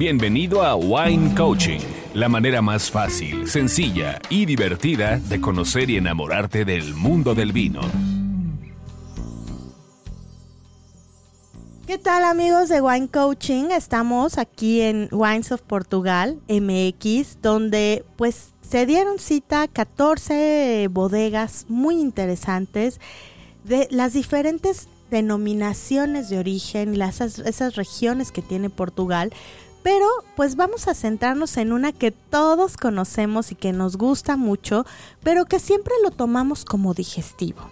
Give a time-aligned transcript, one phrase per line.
[0.00, 1.80] Bienvenido a Wine Coaching,
[2.14, 7.82] la manera más fácil, sencilla y divertida de conocer y enamorarte del mundo del vino.
[11.86, 13.64] ¿Qué tal amigos de Wine Coaching?
[13.72, 22.00] Estamos aquí en Wines of Portugal, MX, donde pues se dieron cita 14 bodegas muy
[22.00, 23.00] interesantes
[23.64, 29.30] de las diferentes denominaciones de origen, las, esas regiones que tiene Portugal.
[29.82, 30.06] Pero
[30.36, 34.84] pues vamos a centrarnos en una que todos conocemos y que nos gusta mucho,
[35.22, 37.62] pero que siempre lo tomamos como digestivo.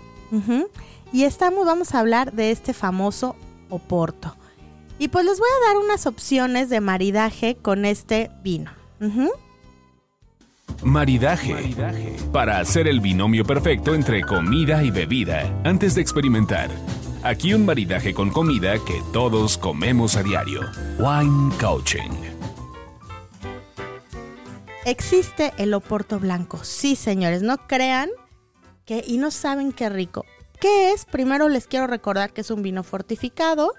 [1.12, 3.37] Y estamos, vamos a hablar de este famoso
[3.70, 4.34] Oporto.
[4.98, 8.70] Y pues les voy a dar unas opciones de maridaje con este vino.
[10.82, 11.74] Maridaje.
[12.32, 16.70] Para hacer el binomio perfecto entre comida y bebida antes de experimentar.
[17.24, 20.60] Aquí un maridaje con comida que todos comemos a diario.
[20.98, 22.12] Wine Coaching.
[24.84, 26.60] Existe el Oporto blanco.
[26.62, 28.09] Sí, señores, no crean
[28.84, 30.24] que y no saben qué rico.
[30.60, 31.06] ¿Qué es?
[31.06, 33.74] Primero les quiero recordar que es un vino fortificado,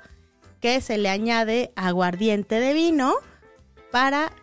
[0.59, 3.15] que se le añade aguardiente de vino
[3.89, 4.33] para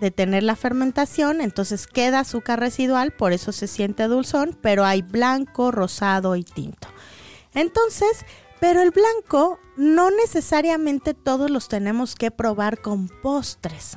[0.00, 5.72] detener la fermentación, entonces queda azúcar residual, por eso se siente dulzón, pero hay blanco,
[5.72, 6.88] rosado y tinto.
[7.58, 8.24] Entonces,
[8.60, 13.96] pero el blanco no necesariamente todos los tenemos que probar con postres.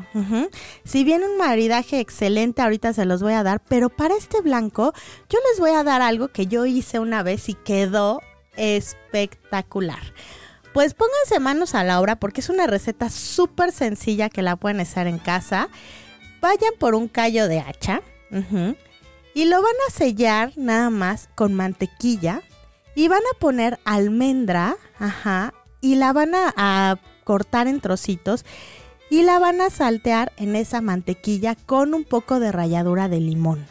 [0.84, 4.94] Si bien un maridaje excelente, ahorita se los voy a dar, pero para este blanco
[5.30, 8.20] yo les voy a dar algo que yo hice una vez y quedó
[8.58, 10.02] espectacular.
[10.74, 14.80] Pues pónganse manos a la obra porque es una receta súper sencilla que la pueden
[14.80, 15.70] hacer en casa.
[16.42, 18.02] Vayan por un callo de hacha
[19.36, 22.42] y lo van a sellar nada más con mantequilla
[22.96, 28.46] y van a poner almendra, ajá, y la van a, cortar en trocitos
[29.10, 33.68] y la van a saltear en esa mantequilla con un poco de ralladura de limón.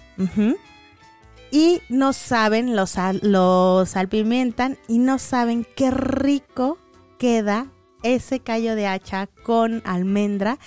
[1.50, 6.78] Y no saben, los, los salpimentan y no saben qué rico
[7.18, 7.66] queda
[8.02, 10.58] ese callo de hacha con almendra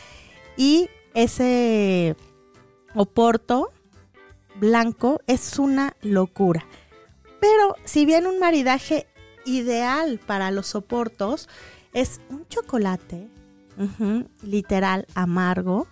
[0.58, 2.16] y ese
[2.94, 3.70] oporto
[4.56, 6.66] blanco es una locura.
[7.44, 9.06] Pero si bien un maridaje
[9.46, 11.50] ideal para los soportos
[11.92, 13.28] es un chocolate,
[14.42, 15.86] literal amargo,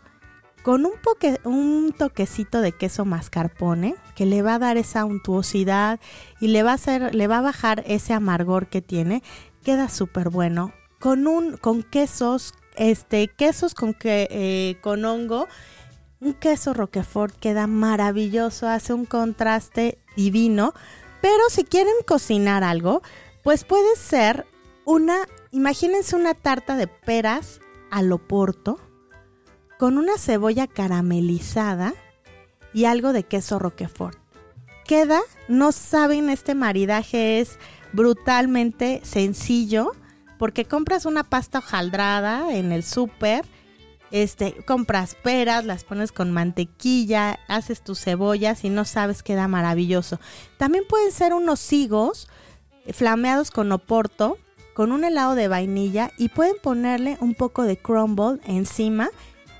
[0.63, 6.00] con un, toquecito de queso mascarpone que le va a dar esa untuosidad
[6.40, 9.22] y le va a bajar ese amargor que tiene,
[9.61, 10.72] queda súper bueno.
[11.01, 15.50] Con un, con quesos, este, quesos con eh, con hongo,
[16.22, 20.73] un queso Roquefort queda maravilloso, hace un contraste divino
[21.21, 23.01] pero si quieren cocinar algo,
[23.43, 24.45] pues puede ser
[24.85, 25.17] una,
[25.51, 27.59] imagínense una tarta de peras
[27.91, 28.79] al oporto
[29.77, 31.93] con una cebolla caramelizada
[32.73, 34.17] y algo de queso roquefort.
[34.85, 37.57] Queda, no saben, este maridaje es
[37.93, 39.91] brutalmente sencillo
[40.37, 43.45] porque compras una pasta hojaldrada en el súper
[44.11, 50.19] este, compras peras, las pones con mantequilla, haces tus cebollas y no sabes, queda maravilloso.
[50.57, 52.27] También pueden ser unos higos
[52.91, 54.38] flameados con oporto,
[54.73, 59.09] con un helado de vainilla y pueden ponerle un poco de crumble encima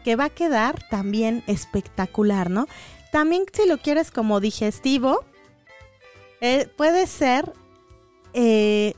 [0.04, 2.68] que va a quedar también espectacular, ¿no?
[3.12, 5.24] También si lo quieres como digestivo,
[6.40, 7.54] eh, puede ser
[8.34, 8.96] eh,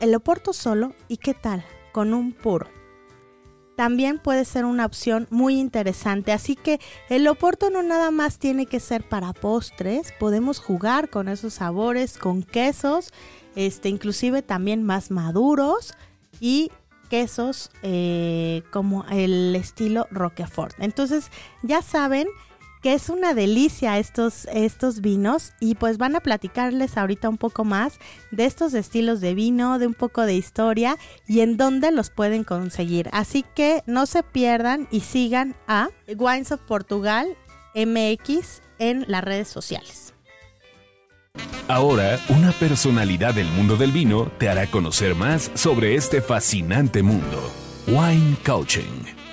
[0.00, 2.77] el oporto solo y qué tal con un puro
[3.78, 6.32] también puede ser una opción muy interesante.
[6.32, 11.28] Así que el oporto no nada más tiene que ser para postres, podemos jugar con
[11.28, 13.12] esos sabores, con quesos,
[13.54, 15.94] este, inclusive también más maduros
[16.40, 16.72] y
[17.08, 20.74] quesos eh, como el estilo Roquefort.
[20.80, 21.30] Entonces
[21.62, 22.26] ya saben
[22.94, 27.98] es una delicia estos, estos vinos y pues van a platicarles ahorita un poco más
[28.30, 30.96] de estos estilos de vino, de un poco de historia
[31.26, 33.08] y en dónde los pueden conseguir.
[33.12, 37.36] Así que no se pierdan y sigan a Wines of Portugal
[37.74, 40.14] MX en las redes sociales.
[41.68, 47.52] Ahora, una personalidad del mundo del vino te hará conocer más sobre este fascinante mundo.
[47.86, 49.27] Wine Coaching.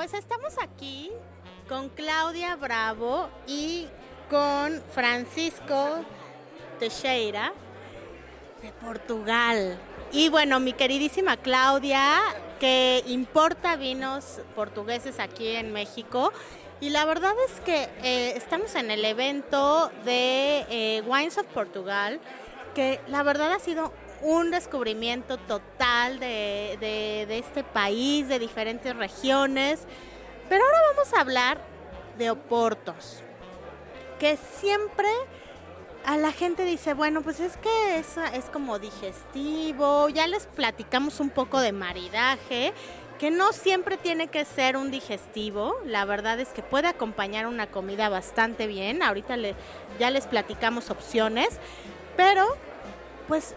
[0.00, 1.10] Pues estamos aquí
[1.68, 3.86] con Claudia Bravo y
[4.30, 6.06] con Francisco
[6.78, 7.52] Teixeira
[8.62, 9.78] de Portugal.
[10.10, 12.18] Y bueno, mi queridísima Claudia,
[12.58, 16.32] que importa vinos portugueses aquí en México.
[16.80, 22.20] Y la verdad es que eh, estamos en el evento de eh, Wines of Portugal
[22.74, 29.80] que la verdad ha sido un descubrimiento total de, de, este país, de diferentes regiones.
[30.48, 31.60] Pero ahora vamos a hablar
[32.18, 33.22] de oportos,
[34.18, 35.08] que siempre
[36.04, 41.20] a la gente dice, bueno, pues es que es, es como digestivo, ya les platicamos
[41.20, 42.72] un poco de maridaje,
[43.18, 47.66] que no siempre tiene que ser un digestivo, la verdad es que puede acompañar una
[47.66, 49.36] comida bastante bien, ahorita
[49.98, 51.48] ya les platicamos opciones,
[52.16, 52.46] pero
[53.28, 53.54] pues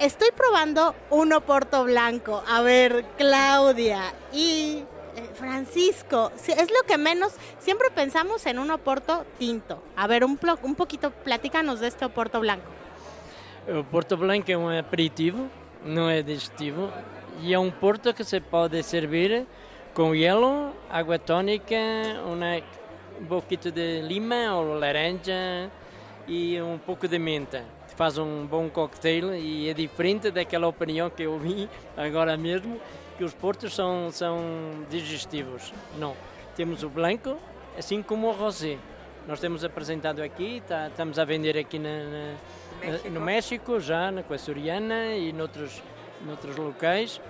[0.00, 2.42] estoy probando un oporto blanco.
[2.48, 4.82] A ver, Claudia y
[5.16, 9.82] eh, Francisco, es lo que menos, siempre pensamos en un oporto tinto.
[9.96, 12.66] A ver, un, un poquito, platícanos de este oporto blanco.
[13.68, 15.48] O porto branco é um aperitivo,
[15.84, 16.90] não é digestivo,
[17.42, 19.46] e é um porto que se pode servir
[19.92, 21.76] com gelo, água tónica,
[23.20, 25.70] um pouquinho de lima ou laranja
[26.28, 27.75] e um pouco de menta.
[27.96, 32.80] Faz um bom cocktail e é diferente daquela opinião que eu vi agora mesmo,
[33.16, 34.38] que os portos são, são
[34.90, 35.72] digestivos.
[35.98, 36.14] Não.
[36.54, 37.36] Temos o branco,
[37.76, 38.76] assim como o rosé.
[39.26, 42.34] Nós temos apresentado aqui, tá, estamos a vender aqui na, na,
[42.80, 43.10] México.
[43.10, 45.82] no México, já na Coaçoriana e noutros,
[46.24, 47.20] noutros locais.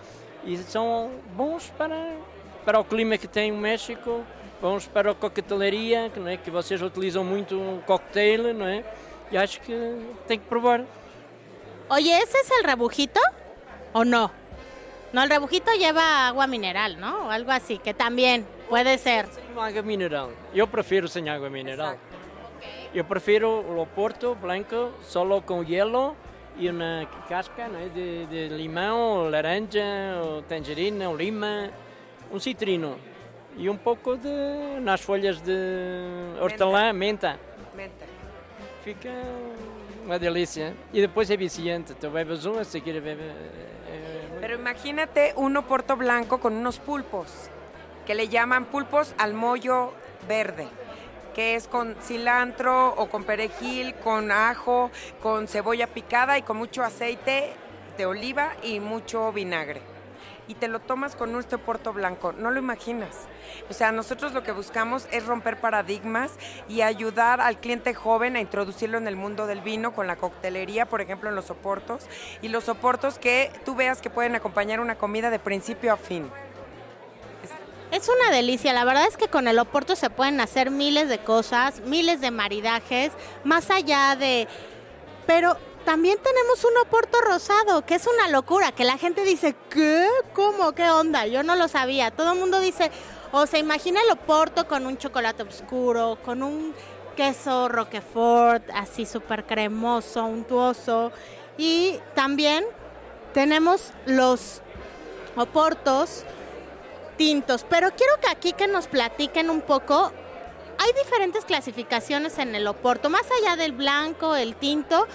[0.45, 2.17] E são bons para,
[2.65, 4.25] para o clima que tem o México,
[4.61, 6.37] bons para a coquetelaria, não é?
[6.37, 8.85] que vocês utilizam muito o cocktail, não é?
[9.31, 9.96] Y acho que
[10.26, 10.84] tengo que probar.
[11.88, 13.20] Oye, ¿ese es el rebujito
[13.93, 14.31] o no?
[15.12, 17.26] No, el rebujito lleva agua mineral, ¿no?
[17.26, 19.26] O algo así, que también puede ser.
[19.56, 20.31] agua mineral.
[20.55, 21.96] Yo prefiero sin agua mineral.
[22.93, 26.14] Yo prefiero el oporto blanco solo con hielo
[26.58, 31.70] y una casca de, de, limón, o laranja, o tangerina, o lima,
[32.31, 32.96] un citrino
[33.56, 37.38] y un poco de unas folhas de hortelã, menta.
[37.76, 38.16] menta.
[38.87, 39.11] Fica
[40.05, 40.73] uma delícia.
[40.93, 41.93] E depois é viciante.
[42.09, 43.33] Bebes um, a seguir bebes.
[44.41, 47.50] Pero imagínate un oporto blanco con unos pulpos,
[48.06, 49.93] que le llaman pulpos al mollo
[50.29, 50.69] verde,
[51.35, 54.91] que es con cilantro o con perejil, con ajo,
[55.21, 57.55] con cebolla picada y con mucho aceite
[57.99, 59.95] de oliva y mucho vinagre
[60.48, 62.32] y te lo tomas con nuestro porto blanco.
[62.32, 63.14] No lo imaginas.
[63.70, 66.32] O sea, nosotros lo que buscamos es romper paradigmas
[66.69, 70.87] y ayudar al cliente joven a introducirlo en el mundo del vino con la coctelería,
[70.87, 72.06] por ejemplo, en los soportos.
[72.43, 76.31] Y los soportos que tú veas que pueden acompañar una comida de principio a fin.
[77.93, 81.19] Es una delicia, la verdad es que con el oporto se pueden hacer miles de
[81.20, 83.12] cosas, miles de maridajes,
[83.44, 84.48] más allá de...
[85.25, 85.56] Pero
[85.87, 90.05] también tenemos un oporto rosado, que es una locura, que la gente dice, ¿qué?
[90.35, 90.73] ¿Cómo?
[90.73, 91.27] ¿Qué onda?
[91.29, 92.11] Yo no lo sabía.
[92.11, 92.91] Todo el mundo dice,
[93.31, 96.75] o se imagina el oporto con un chocolate oscuro, con un
[97.15, 101.12] queso roquefort, así súper cremoso, untuoso.
[101.56, 102.65] Y también
[103.32, 104.62] tenemos los
[105.37, 106.25] oportos
[107.17, 107.65] tintos.
[107.71, 110.11] Pero quiero que aquí que nos platiquen un poco.
[110.79, 115.06] Hay diferentes clasificaciones en el oporto, más allá del blanco, el tinto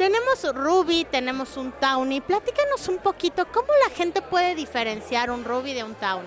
[0.00, 2.22] tenemos Ruby, tenemos un Tawny.
[2.22, 6.26] Platícanos un poquito cómo la gente puede diferenciar un Ruby de un Tawny.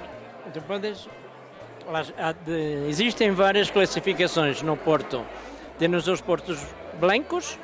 [2.88, 5.26] existem várias classificações no Porto.
[5.80, 6.60] Temos os portos
[7.00, 7.58] blancos,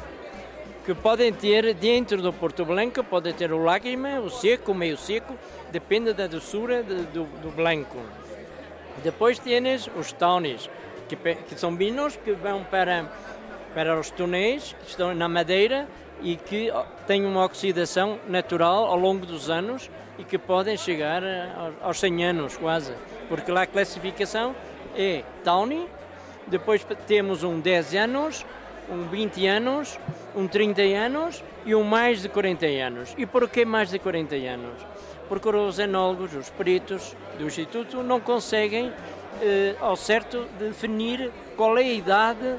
[0.84, 4.98] que podem ter dentro do Porto Branco, pode ter o lágrima, o seco, o meio
[4.98, 5.38] seco,
[5.72, 8.00] depende da doçura do, do, do branco.
[9.04, 10.68] Depois tens os tawnies,
[11.08, 13.06] que, que são vinhos que vão para
[13.74, 15.88] para os túneis que estão na madeira
[16.22, 16.72] e que
[17.08, 21.24] têm uma oxidação natural ao longo dos anos e que podem chegar
[21.82, 22.94] aos 100 anos quase,
[23.30, 24.54] porque lá a classificação
[24.96, 25.88] é Tawny,
[26.48, 28.46] depois temos um 10 anos,
[28.90, 30.00] um 20 anos,
[30.36, 33.16] um 30 anos e um mais de 40 anos.
[33.18, 34.86] E por que mais de 40 anos?
[35.28, 38.92] Porque os enólogos, os peritos do Instituto não conseguem
[39.42, 42.56] eh, ao certo definir qual é a idade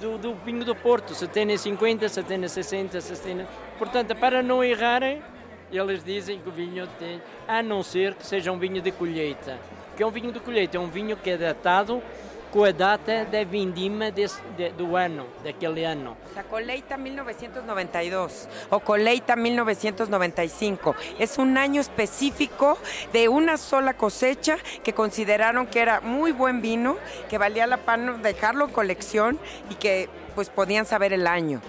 [0.00, 3.46] do, do vinho do Porto, se tem 50, se tem 60, se tem...
[3.78, 5.22] Portanto, para não errarem,
[5.70, 9.58] eles dizem que o vinho tem, a não ser que seja um vinho de colheita.
[9.96, 12.02] Que é um vinho de colheita, é um vinho que é datado
[12.50, 16.16] com a data da vindima desse, de, do ano, daquele ano.
[16.36, 22.78] A colheita 1992 o colheita 1995 es un año específico
[23.12, 26.96] de una sola cosecha que consideraron que era muy buen vino,
[27.28, 29.38] que valía la pena dejarlo en colección
[29.70, 31.60] y que pues podían saber el año.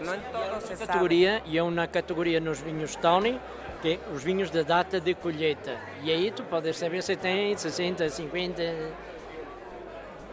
[0.00, 0.20] No en
[0.60, 1.50] se categoria, sabe.
[1.50, 3.40] E é uma categoria nos vinhos Tawny,
[3.82, 5.76] que é os vinhos da data de colheita.
[6.04, 8.62] E aí tu podes saber se tem 60, 50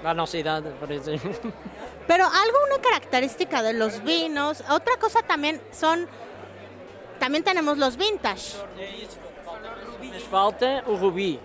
[0.06, 1.32] La nossa idade, por exemplo.
[2.08, 6.08] Pero algo, una característica de los vinos, otra cosa también son,
[7.20, 8.54] también tenemos los vintage.
[10.14, 11.40] Mas falta o rubi.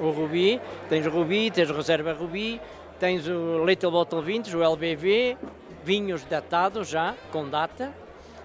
[0.00, 2.60] O rubi, tens o rubi, tens reserva rubi,
[2.98, 5.36] tens o Little Bottle Vintage, o LBV,
[5.84, 7.92] vinhos datados já, com data,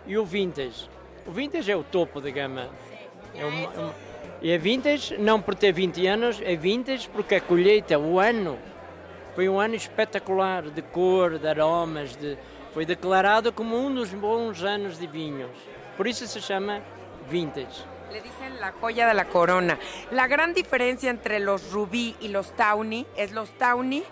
[0.06, 0.88] e o vintage.
[1.26, 2.70] O vintage é o topo da gama.
[3.34, 3.96] É uma- uma-
[4.42, 8.58] e é vintage não por ter 20 anos, é vintage porque a colheita, o ano,
[9.36, 12.38] foi um ano espetacular de cor, de aromas, de,
[12.74, 15.52] foi declarado como um dos bons anos de vinhos.
[15.98, 16.82] Por isso se chama
[17.30, 17.86] vintage.
[18.12, 19.80] Le dicen la joya de la corona.
[20.12, 24.04] La gran diferencia entre los rubí y los tawny es los tawny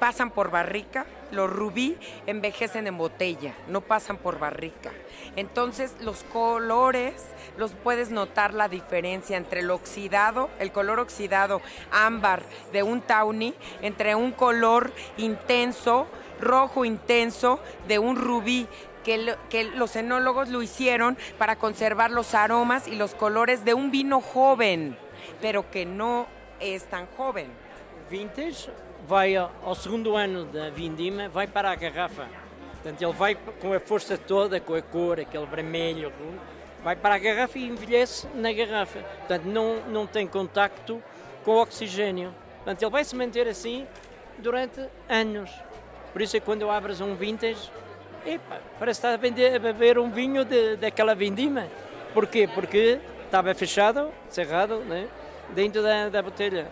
[0.00, 4.90] pasan por barrica, los rubí envejecen en botella, no pasan por barrica.
[5.36, 7.22] Entonces los colores,
[7.56, 11.60] los puedes notar la diferencia entre el oxidado, el color oxidado
[11.92, 12.42] ámbar
[12.72, 16.08] de un tawny, entre un color intenso,
[16.40, 18.66] rojo intenso de un rubí
[19.04, 19.36] que, lo-
[19.76, 24.96] los enólogos lo hicieron para conservar los aromas y los colores de un vino joven,
[25.40, 26.26] pero que no
[26.58, 27.46] es tan joven.
[28.10, 28.70] Vintage
[29.10, 32.28] vai ao segundo ano da vindima, vai para a garrafa.
[32.74, 36.12] Portanto, ele vai com a força toda, com a cor, aquele vermelho,
[36.84, 39.00] vai para a garrafa e envelhece na garrafa.
[39.00, 41.02] Portanto, não, não tem contacto
[41.44, 42.32] com o oxigênio.
[42.58, 43.84] Portanto, ele vai se manter assim
[44.38, 45.50] durante anos.
[46.12, 47.68] Por isso é que quando abres um vintage,
[48.24, 51.66] epa, parece está a, vender, a beber um vinho de, daquela vindima.
[52.14, 52.48] Porquê?
[52.54, 55.08] Porque estava fechado, cerrado, né?
[55.48, 56.68] dentro da, da botelha.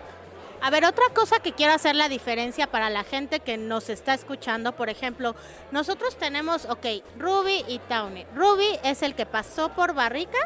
[0.60, 4.14] A ver, otra cosa que quiero hacer la diferencia para la gente que nos está
[4.14, 5.36] escuchando, por ejemplo,
[5.70, 6.86] nosotros tenemos, ok,
[7.16, 8.26] Ruby y Tawny.
[8.34, 10.38] Ruby es el que pasó por barrica,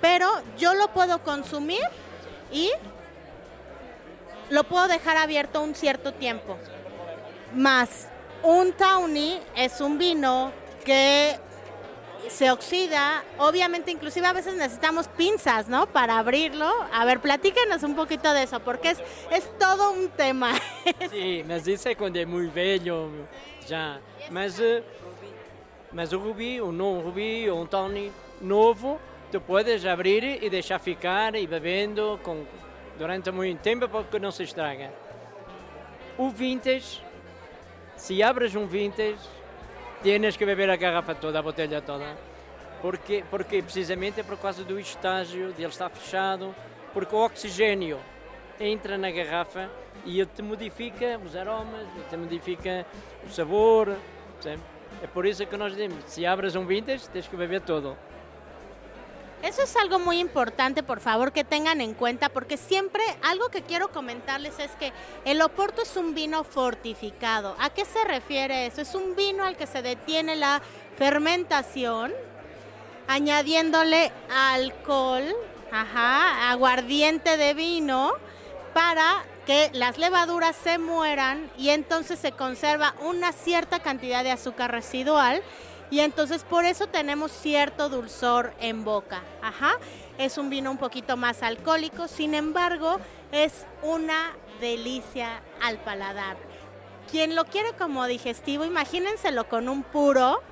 [0.00, 0.28] pero
[0.58, 1.82] yo lo puedo consumir
[2.52, 2.70] y
[4.50, 6.56] lo puedo dejar abierto un cierto tiempo.
[7.54, 8.08] Más
[8.42, 10.52] un Tawny es un vino
[10.84, 11.38] que
[12.28, 15.86] se oxida, obviamente inclusive a veces necesitamos pinzas, ¿no?
[15.86, 16.68] Para abrirlo.
[16.92, 18.98] A ver, platíquenos un poquito de eso, porque es,
[19.30, 20.52] es todo un tema.
[21.10, 23.10] Sim, mas isso é quando é muito velho,
[23.66, 23.98] já.
[24.30, 24.60] Mas,
[25.92, 30.78] mas o rubi, o não rubi, ou um tawny novo, tu podes abrir e deixar
[30.78, 32.44] ficar e bebendo com,
[32.98, 34.92] durante muito tempo porque não se estraga.
[36.16, 37.02] O vintage,
[37.96, 39.18] se abres um vintage,
[40.02, 42.16] tienes que beber a garrafa toda, a botella toda.
[42.80, 46.54] Porque, porque precisamente por causa do estágio de ele estar fechado,
[46.92, 47.98] porque o oxigênio
[48.60, 49.68] entra na garrafa
[50.04, 52.86] e ele te modifica os aromas, ele te modifica
[53.26, 53.96] o sabor.
[55.02, 57.96] É por isso que nós dizemos, se abres um vintage, tens que beber todo.
[59.42, 63.62] Eso es algo muy importante, por favor, que tengan en cuenta, porque siempre algo que
[63.62, 64.92] quiero comentarles es que
[65.24, 67.54] el Oporto es un vino fortificado.
[67.60, 68.80] ¿A qué se refiere eso?
[68.80, 70.60] Es un vino al que se detiene la
[70.96, 72.12] fermentación,
[73.06, 75.24] añadiéndole alcohol,
[75.70, 78.14] ajá, aguardiente de vino,
[78.74, 84.72] para que las levaduras se mueran y entonces se conserva una cierta cantidad de azúcar
[84.72, 85.42] residual
[85.90, 89.22] y entonces por eso tenemos cierto dulzor en boca.
[89.42, 89.76] Ajá.
[90.18, 92.98] Es un vino un poquito más alcohólico, sin embargo,
[93.32, 96.36] es una delicia al paladar.
[97.10, 100.42] Quien lo quiere como digestivo, imagínenselo con un puro.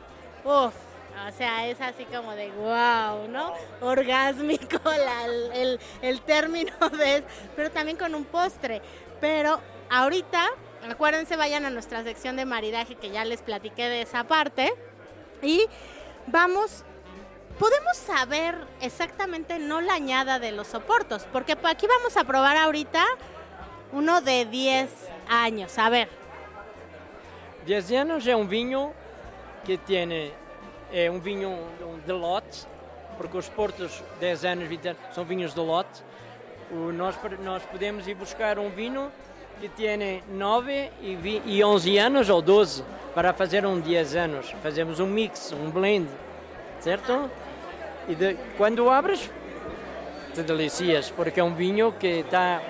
[0.45, 0.73] Uf,
[1.29, 3.53] o sea, es así como de wow, ¿no?
[3.81, 5.25] Orgásmico la-
[5.55, 7.25] el, el término de...
[7.57, 8.81] Pero también con un postre.
[9.21, 10.47] Pero ahorita,
[10.89, 14.73] acuérdense, vayan a nuestra sección de maridaje que ya les platiqué de esa parte.
[15.43, 15.67] Y
[16.27, 16.85] vamos,
[17.59, 23.05] podemos saber exactamente no la añada de los soportos, porque aquí vamos a probar ahorita
[23.93, 24.91] uno de 10
[25.29, 25.79] años.
[25.79, 26.09] A ver,
[27.67, 28.93] 10 anos é um vinho
[29.65, 30.33] que tem
[30.93, 31.59] é um vinho
[32.07, 32.65] de lote,
[33.19, 36.03] porque os portos 10 anos, 20 anos são vinhos de lote.
[36.71, 39.11] O, nós, nós podemos ir buscar um vinho
[39.61, 42.85] que tem 9 e, vi- e 11 anos ou 12
[43.15, 44.55] para fazer um 10 anos.
[44.63, 46.07] Fazemos um mix, um blend,
[46.81, 47.31] certo?
[48.09, 49.31] E de, quando abres,
[50.35, 52.61] te delicias, porque é um vinho que está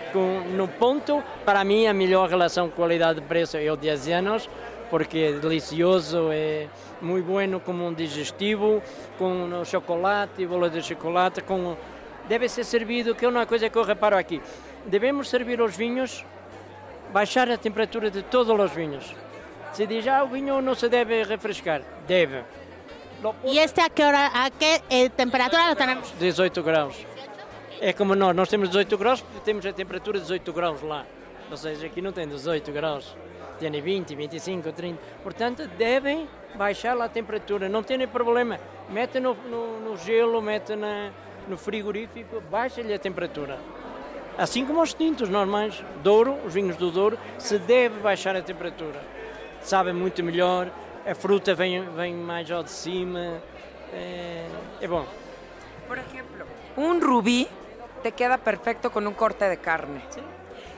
[0.55, 4.49] no ponto, para mim, a melhor relação qualidade-preço é o 10 anos,
[4.89, 6.69] porque é delicioso, é
[7.03, 8.81] muito bueno como um digestivo,
[9.19, 11.77] com chocolate, bolo de chocolate, com...
[12.29, 14.41] deve ser servido, que é uma coisa que eu reparo aqui,
[14.87, 16.25] devemos servir os vinhos,
[17.17, 19.07] baixar a temperatura de todos os vinhos.
[19.73, 22.45] Se diz, ah, o vinho não se deve refrescar, deve.
[23.43, 26.13] ¿y este a qué hora, a qué eh, temperatura lo tenemos?
[26.19, 26.95] 18 graus.
[27.81, 31.07] É como nós, nós temos 18 graus, porque temos a temperatura de 18 graus lá.
[31.51, 33.17] Ou seja, aqui não tem 18 graus,
[33.59, 35.01] tem 20, 25, 30.
[35.23, 38.61] Portanto, devem baixar a temperatura, não tem problema.
[38.91, 41.11] Mete no, no, no gelo, mete na,
[41.49, 43.59] no frigorífico, baixa-lhe a temperatura.
[44.39, 49.01] Assim como os tintos normais, Douro, os vinhos do Douro, se deve baixar a temperatura.
[49.63, 50.71] Sabem muito melhor,
[51.07, 53.41] a fruta vem, vem mais ao de cima,
[53.95, 54.47] é,
[54.83, 55.07] é bom.
[55.89, 56.45] Por ejemplo,
[56.77, 57.49] un rubí
[58.03, 60.03] te queda perfecto con un corte de carne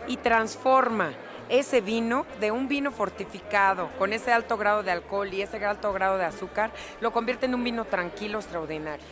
[0.06, 1.10] y transforma
[1.48, 5.92] ese vino de un vino fortificado con ese alto grado de alcohol y ese alto
[5.92, 9.06] grado de azúcar, lo convierte en un vino tranquilo, extraordinario.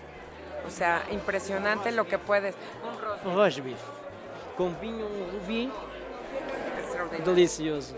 [0.66, 2.54] O sea, impresionante lo que puedes.
[2.84, 4.05] Un roast Um roast beef
[4.56, 5.70] com vinho rubim
[6.78, 7.24] extraordinario.
[7.24, 7.94] delicioso.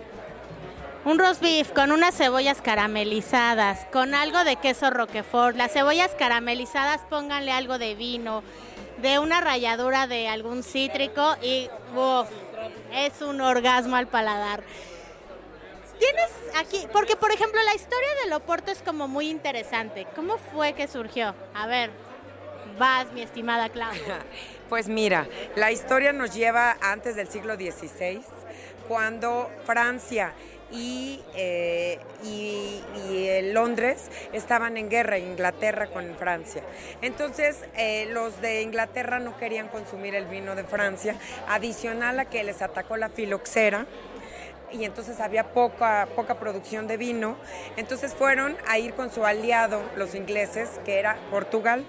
[1.05, 5.57] Un roast beef con unas cebollas caramelizadas, con algo de queso roquefort.
[5.57, 8.43] Las cebollas caramelizadas, pónganle algo de vino,
[9.01, 12.29] de una ralladura de algún cítrico y uf,
[12.93, 14.63] es un orgasmo al paladar.
[15.99, 20.07] Tienes aquí, porque por ejemplo la historia del Oporto es como muy interesante.
[20.15, 21.35] ¿Cómo fue que surgió?
[21.55, 21.91] A ver,
[22.79, 24.19] vas, mi estimada Claudia.
[24.69, 28.21] Pues mira, la historia nos lleva antes del siglo XVI,
[28.87, 30.33] cuando Francia
[30.71, 36.63] y, eh, y- eh, Londres estaban en guerra, Inglaterra con Francia.
[37.01, 41.15] Entonces, eh, los de Inglaterra no querían consumir el vino de Francia,
[41.49, 43.87] adicional a que les atacó la filoxera
[44.71, 47.37] y entonces había poca, poca producción de vino.
[47.79, 51.87] Entonces fueron a ir con su aliado, los ingleses, que era Portugal.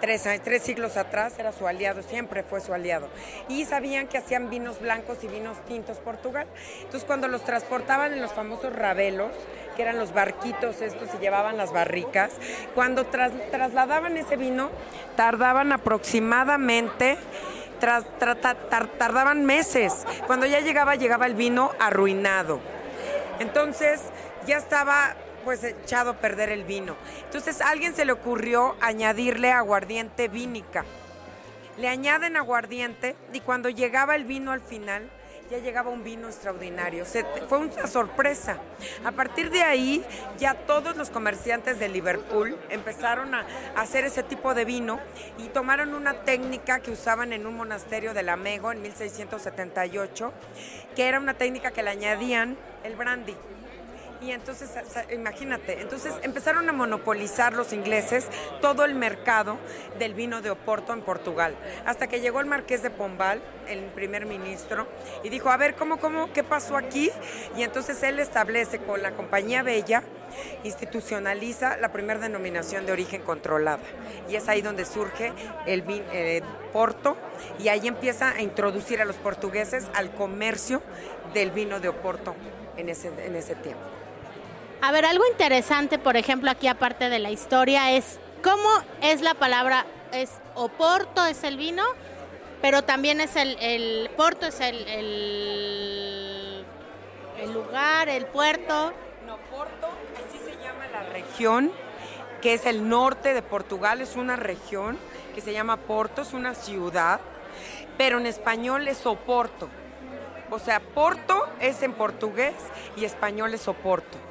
[0.00, 3.08] Tres, tres siglos atrás era su aliado, siempre fue su aliado.
[3.48, 6.46] Y sabían que hacían vinos blancos y vinos tintos Portugal.
[6.80, 9.30] Entonces cuando los transportaban en los famosos rabelos,
[9.76, 12.30] que eran los barquitos estos y llevaban las barricas,
[12.74, 14.70] cuando tras- trasladaban ese vino,
[15.16, 17.16] tardaban aproximadamente
[18.98, 20.04] tardaban meses.
[20.26, 22.60] Cuando ya llegaba, llegaba el vino arruinado.
[23.38, 24.00] Entonces
[24.46, 26.96] ya estaba pues echado a perder el vino.
[27.24, 30.84] Entonces a alguien se le ocurrió añadirle aguardiente vínica.
[31.78, 35.10] Le añaden aguardiente y cuando llegaba el vino al final,
[35.50, 37.04] ya llegaba un vino extraordinario.
[37.48, 38.58] Fue una sorpresa.
[39.04, 40.04] A partir de ahí,
[40.38, 43.44] ya todos los comerciantes de Liverpool empezaron a
[43.76, 45.00] hacer ese tipo de vino
[45.38, 50.32] y tomaron una técnica que usaban en un monasterio de Lamego en 1678,
[50.94, 53.34] que era una técnica que le añadían el brandy.
[54.22, 54.68] Y entonces,
[55.10, 58.26] imagínate, entonces empezaron a monopolizar los ingleses
[58.60, 59.56] todo el mercado
[59.98, 61.54] del vino de Oporto en Portugal,
[61.86, 64.86] hasta que llegó el marqués de Pombal, el primer ministro,
[65.24, 67.10] y dijo, a ver, ¿cómo, cómo, qué pasó aquí?
[67.56, 70.02] Y entonces él establece con la compañía Bella,
[70.64, 73.82] institucionaliza la primera denominación de origen controlada.
[74.28, 75.32] Y es ahí donde surge
[75.64, 76.42] el vin- eh,
[76.74, 77.16] Porto,
[77.58, 80.82] y ahí empieza a introducir a los portugueses al comercio
[81.32, 82.34] del vino de Oporto
[82.76, 83.80] en ese, en ese tiempo.
[84.82, 88.68] A ver, algo interesante, por ejemplo, aquí aparte de la historia, es cómo
[89.02, 91.84] es la palabra, es Oporto es el vino,
[92.62, 96.64] pero también es el, el Porto es el, el,
[97.40, 98.94] el lugar, el puerto.
[99.26, 101.72] No, Porto, así se llama la región,
[102.40, 104.98] que es el norte de Portugal, es una región
[105.34, 107.20] que se llama Porto, es una ciudad,
[107.98, 109.68] pero en español es Oporto.
[110.50, 112.54] O sea, Porto es en portugués
[112.96, 114.29] y español es Oporto.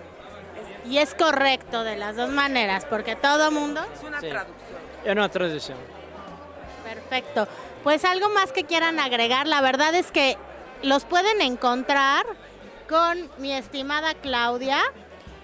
[0.89, 3.79] Y es correcto de las dos maneras, porque todo mundo...
[3.93, 4.29] Es una Sí.
[4.29, 4.79] traducción.
[5.05, 5.77] É uma tradição.
[6.83, 7.47] Perfecto.
[7.83, 10.35] Pues algo más que quieran agregar, la verdad es que
[10.81, 12.25] los pueden encontrar
[12.89, 14.81] con mi estimada Claudia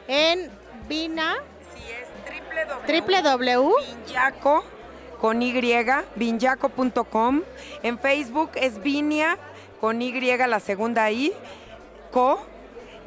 [0.08, 0.50] en
[0.88, 1.38] Vina,
[1.74, 3.74] Sí, es www.
[4.06, 4.64] Vinyaco,
[5.22, 5.54] con Y,
[6.16, 7.44] vinyaco.com.
[7.84, 9.38] En Facebook es Vinia,
[9.80, 11.34] con Y, la segunda I,
[12.12, 12.46] co.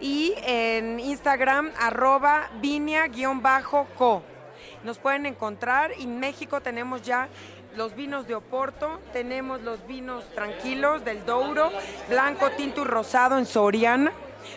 [0.00, 4.22] Y en Instagram, arroba vinia-co.
[4.84, 5.92] Nos pueden encontrar.
[5.98, 7.28] En México tenemos ya
[7.76, 11.70] los vinos de Oporto, tenemos los vinos tranquilos del Douro,
[12.08, 14.12] blanco, tinto y rosado en Soriana.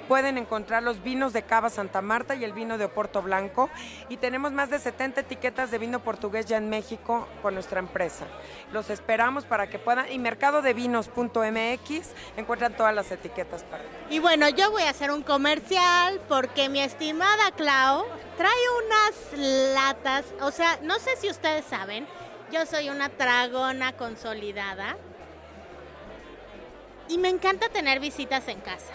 [0.08, 3.70] Pueden encontrar los vinos de Cava Santa Marta y el vino de Oporto Blanco.
[4.10, 8.26] Y tenemos más de 70 etiquetas de vino portugués ya en México con nuestra empresa.
[8.72, 10.12] Los esperamos para que puedan.
[10.12, 13.84] Y mercadodevinos.mx encuentran todas las etiquetas para.
[14.10, 18.06] Y bueno, yo voy a hacer un comercial porque mi estimada Clau
[18.38, 18.52] trae
[18.86, 22.08] unas latas, o sea, no sé si ustedes saben,
[22.52, 24.98] yo soy una tragona consolidada
[27.08, 28.94] y me encanta tener visitas en casa.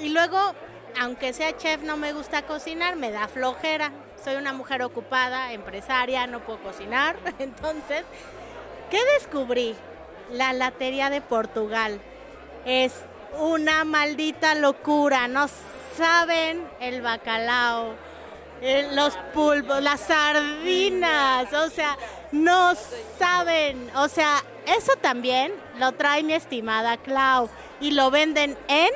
[0.00, 0.38] Y luego,
[0.98, 3.92] aunque sea chef, no me gusta cocinar, me da flojera.
[4.22, 7.16] Soy una mujer ocupada, empresaria, no puedo cocinar.
[7.38, 8.04] Entonces,
[8.90, 9.74] ¿qué descubrí?
[10.32, 12.00] La latería de Portugal
[12.64, 12.94] es
[13.38, 15.28] una maldita locura.
[15.28, 15.48] No
[15.98, 17.94] saben el bacalao,
[18.62, 21.52] eh, los pulpos, las sardinas.
[21.52, 21.98] O sea,
[22.32, 22.72] no
[23.18, 23.90] saben.
[23.96, 27.50] O sea, eso también lo trae mi estimada Clau.
[27.82, 28.90] Y lo venden en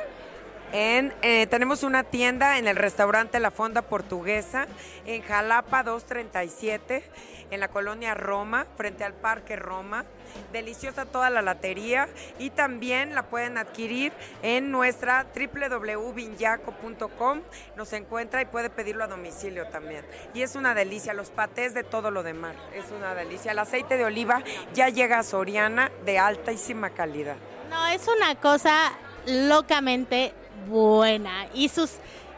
[0.77, 4.67] eh, tenemos una tienda en el restaurante La Fonda Portuguesa,
[5.07, 7.05] en Jalapa 237,
[7.53, 10.05] en la colonia Roma, frente al Parque Roma.
[10.53, 12.09] Deliciosa toda la latería
[12.41, 17.43] y también la pueden adquirir en nuestra www.vinyaco.com.
[17.77, 20.05] Nos encuentra y puede pedirlo a domicilio también.
[20.35, 22.57] Y es una delicia, los patés de todo lo demás.
[22.75, 23.53] Es una delicia.
[23.53, 27.37] El aceite de oliva ya llega a Soriana de altísima calidad.
[27.71, 28.93] No, es una cosa
[29.27, 30.35] locamente
[30.69, 31.47] buena.
[31.55, 31.93] Y sus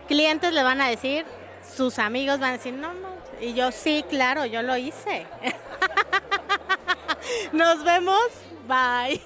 [0.09, 1.25] clientes le van a decir,
[1.77, 3.17] sus amigos van a decir, no, no.
[3.41, 5.27] Y yo, sí, claro, yo lo hice.
[7.53, 8.21] Nos vemos.
[8.67, 9.21] Bye.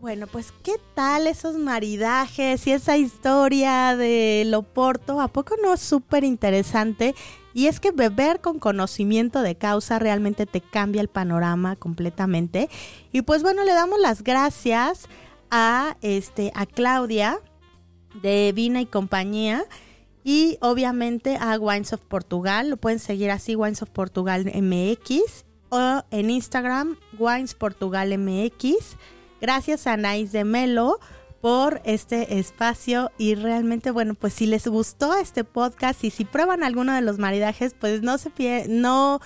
[0.00, 5.80] Bueno, pues qué tal esos maridajes y esa historia de Loporto, ¿a poco no es
[5.80, 7.14] súper interesante?
[7.52, 12.68] Y es que beber con conocimiento de causa realmente te cambia el panorama completamente.
[13.12, 15.08] Y pues bueno, le damos las gracias
[15.50, 17.38] a este a Claudia
[18.22, 19.64] de Vina y compañía
[20.22, 22.70] y obviamente a Wines of Portugal.
[22.70, 28.96] Lo pueden seguir así Wines of Portugal MX o en Instagram Wines Portugal MX.
[29.40, 31.00] Gracias a Nais de Melo
[31.40, 36.62] por este espacio y realmente bueno pues si les gustó este podcast y si prueban
[36.62, 39.20] alguno de los maridajes pues no se pierdan, no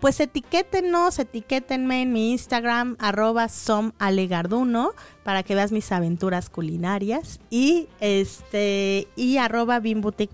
[0.00, 4.92] pues etiquétenos, etiquétenme en mi Instagram arroba somalegarduno
[5.24, 10.32] para que veas mis aventuras culinarias y este y arroba bimboutique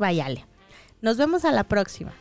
[1.00, 2.12] Nos vemos a la próxima.